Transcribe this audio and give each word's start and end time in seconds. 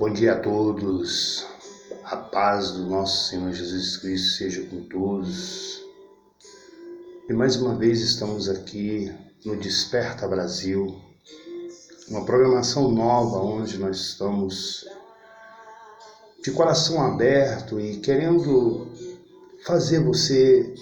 Bom 0.00 0.10
dia 0.10 0.32
a 0.32 0.40
todos. 0.40 1.46
A 2.04 2.16
paz 2.16 2.70
do 2.70 2.86
nosso 2.86 3.28
Senhor 3.28 3.52
Jesus 3.52 3.98
Cristo 3.98 4.38
seja 4.38 4.62
com 4.62 4.80
todos. 4.84 5.78
E 7.28 7.34
mais 7.34 7.56
uma 7.56 7.74
vez 7.74 8.00
estamos 8.00 8.48
aqui 8.48 9.14
no 9.44 9.56
Desperta 9.56 10.26
Brasil, 10.26 10.98
uma 12.08 12.24
programação 12.24 12.90
nova 12.90 13.40
onde 13.40 13.76
nós 13.76 13.98
estamos 13.98 14.88
de 16.42 16.50
coração 16.50 17.02
aberto 17.02 17.78
e 17.78 17.98
querendo 17.98 18.88
fazer 19.66 20.02
você 20.02 20.74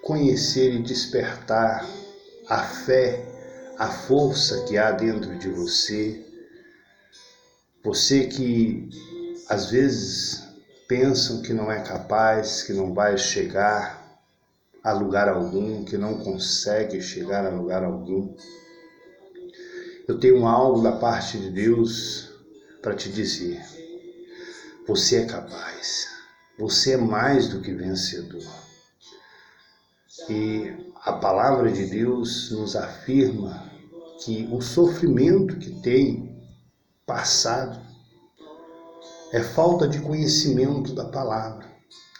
conhecer 0.00 0.72
e 0.72 0.82
despertar 0.82 1.86
a 2.48 2.62
fé, 2.62 3.22
a 3.78 3.88
força 3.88 4.64
que 4.64 4.78
há 4.78 4.92
dentro 4.92 5.38
de 5.38 5.50
você. 5.50 6.31
Você 7.84 8.26
que 8.26 8.88
às 9.48 9.70
vezes 9.70 10.42
pensam 10.86 11.42
que 11.42 11.52
não 11.52 11.70
é 11.70 11.80
capaz, 11.82 12.62
que 12.62 12.72
não 12.72 12.94
vai 12.94 13.18
chegar 13.18 14.20
a 14.84 14.92
lugar 14.92 15.28
algum, 15.28 15.84
que 15.84 15.96
não 15.96 16.18
consegue 16.18 17.00
chegar 17.00 17.44
a 17.44 17.50
lugar 17.50 17.82
algum. 17.82 18.34
Eu 20.06 20.18
tenho 20.18 20.46
algo 20.46 20.80
da 20.80 20.92
parte 20.92 21.38
de 21.38 21.50
Deus 21.50 22.30
para 22.80 22.94
te 22.94 23.10
dizer. 23.10 23.60
Você 24.86 25.16
é 25.16 25.26
capaz. 25.26 26.08
Você 26.58 26.92
é 26.92 26.96
mais 26.96 27.48
do 27.48 27.60
que 27.60 27.72
vencedor. 27.72 28.44
E 30.28 30.72
a 31.04 31.12
palavra 31.14 31.72
de 31.72 31.86
Deus 31.86 32.50
nos 32.52 32.76
afirma 32.76 33.70
que 34.24 34.48
o 34.52 34.60
sofrimento 34.60 35.56
que 35.56 35.80
tem 35.80 36.32
passado 37.12 37.78
é 39.32 39.42
falta 39.42 39.86
de 39.86 40.00
conhecimento 40.00 40.94
da 40.94 41.04
palavra, 41.04 41.66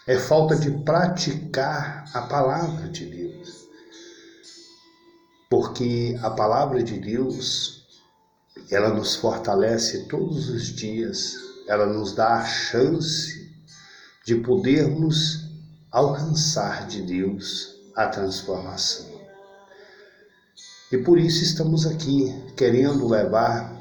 é 0.05 0.19
falta 0.19 0.55
de 0.55 0.69
praticar 0.83 2.05
a 2.13 2.21
palavra 2.21 2.87
de 2.89 3.05
Deus. 3.05 3.67
Porque 5.49 6.15
a 6.21 6.29
palavra 6.29 6.83
de 6.83 6.99
Deus, 6.99 7.87
ela 8.69 8.89
nos 8.89 9.15
fortalece 9.15 10.07
todos 10.07 10.49
os 10.49 10.67
dias, 10.67 11.37
ela 11.67 11.87
nos 11.87 12.13
dá 12.13 12.35
a 12.35 12.45
chance 12.45 13.51
de 14.23 14.35
podermos 14.35 15.49
alcançar 15.91 16.85
de 16.85 17.01
Deus 17.01 17.75
a 17.95 18.07
transformação. 18.07 19.11
E 20.91 20.97
por 20.99 21.17
isso 21.17 21.43
estamos 21.43 21.87
aqui 21.87 22.31
querendo 22.55 23.07
levar, 23.07 23.72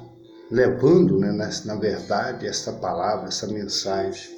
levando, 0.52 1.18
né, 1.18 1.32
na, 1.64 1.74
verdade, 1.76 2.46
esta 2.46 2.72
palavra, 2.72 3.28
essa 3.28 3.46
mensagem. 3.46 4.36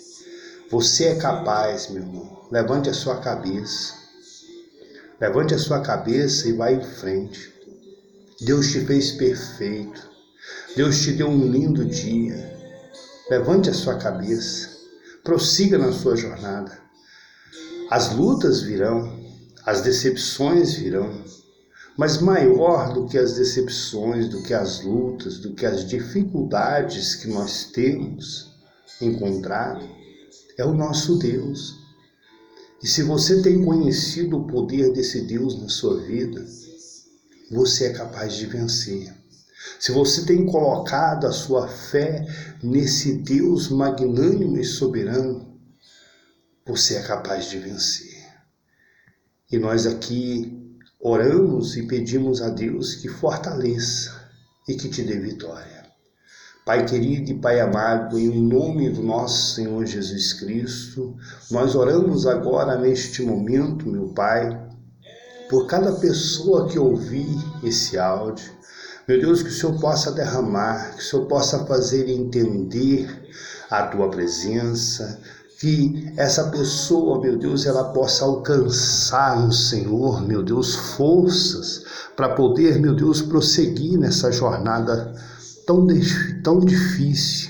Você 0.70 1.06
é 1.06 1.16
capaz, 1.16 1.88
meu 1.88 2.04
irmão. 2.04 2.46
Levante 2.52 2.88
a 2.88 2.94
sua 2.94 3.16
cabeça. 3.16 3.94
Levante 5.20 5.54
a 5.54 5.58
sua 5.58 5.80
cabeça 5.80 6.48
e 6.48 6.52
vá 6.52 6.70
em 6.70 6.80
frente. 6.80 7.52
Deus 8.40 8.70
te 8.70 8.80
fez 8.84 9.10
perfeito. 9.10 10.08
Deus 10.76 11.00
te 11.00 11.10
deu 11.10 11.28
um 11.28 11.50
lindo 11.50 11.84
dia. 11.84 12.58
Levante 13.28 13.68
a 13.68 13.74
sua 13.74 13.96
cabeça. 13.96 14.70
Prossiga 15.24 15.78
na 15.78 15.90
sua 15.90 16.14
jornada. 16.14 16.78
As 17.90 18.14
lutas 18.14 18.62
virão, 18.62 19.18
as 19.66 19.80
decepções 19.80 20.74
virão, 20.74 21.12
mas 21.96 22.20
maior 22.20 22.92
do 22.92 23.06
que 23.06 23.16
as 23.16 23.34
decepções, 23.34 24.28
do 24.28 24.42
que 24.42 24.52
as 24.52 24.82
lutas, 24.82 25.38
do 25.38 25.54
que 25.54 25.64
as 25.64 25.86
dificuldades 25.86 27.14
que 27.14 27.28
nós 27.28 27.70
temos 27.72 28.52
encontrado, 29.00 29.88
é 30.58 30.64
o 30.64 30.74
nosso 30.74 31.18
Deus. 31.18 31.76
E 32.82 32.86
se 32.86 33.02
você 33.02 33.40
tem 33.42 33.64
conhecido 33.64 34.38
o 34.38 34.46
poder 34.46 34.92
desse 34.92 35.22
Deus 35.22 35.60
na 35.60 35.68
sua 35.68 36.00
vida, 36.00 36.44
você 37.50 37.86
é 37.86 37.92
capaz 37.92 38.34
de 38.34 38.46
vencer. 38.46 39.14
Se 39.78 39.92
você 39.92 40.24
tem 40.24 40.44
colocado 40.46 41.26
a 41.26 41.32
sua 41.32 41.68
fé 41.68 42.26
nesse 42.62 43.14
Deus 43.14 43.70
magnânimo 43.70 44.58
e 44.58 44.64
soberano, 44.64 45.58
você 46.66 46.96
é 46.96 47.02
capaz 47.02 47.48
de 47.48 47.58
vencer. 47.58 48.24
E 49.50 49.58
nós 49.58 49.86
aqui 49.86 50.64
oramos 51.04 51.76
e 51.76 51.82
pedimos 51.82 52.40
a 52.40 52.48
Deus 52.48 52.94
que 52.94 53.10
fortaleça 53.10 54.10
e 54.66 54.74
que 54.74 54.88
te 54.88 55.02
dê 55.02 55.18
vitória. 55.18 55.84
Pai 56.64 56.86
querido 56.86 57.30
e 57.30 57.38
Pai 57.38 57.60
amado, 57.60 58.18
em 58.18 58.30
nome 58.30 58.88
do 58.88 59.02
nosso 59.02 59.54
Senhor 59.54 59.84
Jesus 59.84 60.32
Cristo, 60.32 61.14
nós 61.50 61.74
oramos 61.74 62.26
agora 62.26 62.78
neste 62.78 63.22
momento, 63.22 63.86
meu 63.86 64.08
Pai, 64.14 64.58
por 65.50 65.66
cada 65.66 65.92
pessoa 65.92 66.66
que 66.68 66.78
ouvir 66.78 67.36
esse 67.62 67.98
áudio, 67.98 68.50
meu 69.06 69.20
Deus, 69.20 69.42
que 69.42 69.50
o 69.50 69.52
Senhor 69.52 69.78
possa 69.78 70.10
derramar, 70.10 70.94
que 70.94 71.02
o 71.02 71.04
Senhor 71.04 71.26
possa 71.26 71.66
fazer 71.66 72.08
entender 72.08 73.06
a 73.68 73.82
tua 73.88 74.08
presença, 74.08 75.20
que 75.64 76.12
essa 76.18 76.50
pessoa, 76.50 77.18
meu 77.22 77.38
Deus, 77.38 77.64
ela 77.64 77.84
possa 77.84 78.26
alcançar 78.26 79.40
no 79.40 79.50
Senhor, 79.50 80.20
meu 80.20 80.42
Deus, 80.42 80.74
forças 80.74 81.84
para 82.14 82.34
poder, 82.34 82.78
meu 82.78 82.94
Deus, 82.94 83.22
prosseguir 83.22 83.98
nessa 83.98 84.30
jornada 84.30 85.14
tão, 85.66 85.86
tão 86.42 86.60
difícil. 86.60 87.48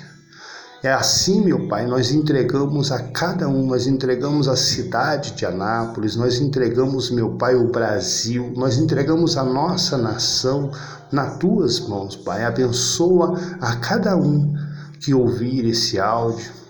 É 0.81 0.93
assim, 0.93 1.41
meu 1.41 1.67
Pai, 1.67 1.89
nós 1.89 2.13
entregamos 2.13 2.93
a 2.93 3.01
cada 3.01 3.49
um, 3.49 3.67
nós 3.67 3.89
entregamos 3.89 4.47
a 4.47 4.55
cidade 4.55 5.33
de 5.33 5.45
Anápolis, 5.45 6.15
nós 6.15 6.39
entregamos, 6.39 7.11
meu 7.11 7.31
Pai, 7.31 7.57
o 7.57 7.67
Brasil, 7.67 8.53
nós 8.55 8.79
entregamos 8.79 9.37
a 9.37 9.43
nossa 9.43 9.99
nação 9.99 10.71
nas 11.11 11.37
tuas 11.39 11.81
mãos, 11.81 12.15
Pai. 12.15 12.45
Abençoa 12.45 13.37
a 13.61 13.75
cada 13.75 14.17
um 14.17 14.55
que 15.01 15.13
ouvir 15.13 15.67
esse 15.67 15.99
áudio, 15.99 16.64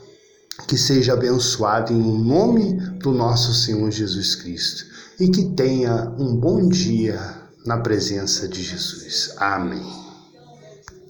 que 0.67 0.77
seja 0.77 1.13
abençoado 1.13 1.93
em 1.93 2.25
nome 2.25 2.75
do 2.99 3.13
nosso 3.13 3.55
Senhor 3.55 3.91
Jesus 3.91 4.35
Cristo 4.35 4.87
e 5.21 5.29
que 5.29 5.45
tenha 5.55 6.15
um 6.19 6.37
bom 6.37 6.69
dia 6.69 7.19
na 7.65 7.79
presença 7.79 8.49
de 8.49 8.63
Jesus. 8.63 9.35
Amém. 9.39 10.04